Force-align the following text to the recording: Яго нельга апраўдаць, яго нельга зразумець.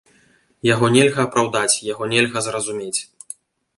Яго 0.73 0.85
нельга 0.95 1.21
апраўдаць, 1.29 1.81
яго 1.91 2.03
нельга 2.15 2.47
зразумець. 2.47 3.01